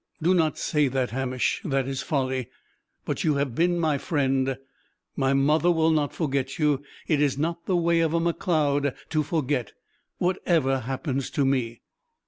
"Do 0.19 0.33
not 0.33 0.57
say 0.57 0.87
that, 0.87 1.11
Hamish 1.11 1.61
that 1.63 1.87
is 1.87 2.01
folly. 2.01 2.49
But 3.05 3.23
you 3.23 3.35
have 3.35 3.53
been 3.53 3.79
my 3.79 3.99
friend. 3.99 4.57
My 5.15 5.33
mother 5.35 5.69
will 5.71 5.91
not 5.91 6.11
forget 6.11 6.57
you 6.57 6.81
it 7.07 7.21
is 7.21 7.37
not 7.37 7.67
the 7.67 7.77
way 7.77 7.99
of 7.99 8.15
a 8.15 8.19
Macleod 8.19 8.95
to 9.11 9.21
forget 9.21 9.73
whatever 10.17 10.79
happens 10.79 11.29
to 11.29 11.45
me." 11.45 11.81